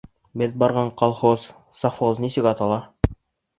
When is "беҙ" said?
0.41-0.55